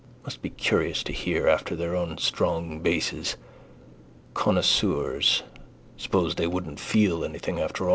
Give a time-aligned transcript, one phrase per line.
[0.23, 3.37] Must be curious to hear after their own strong basses.
[4.33, 5.43] Connoisseurs.
[5.95, 7.85] Suppose they wouldn't feel anything after.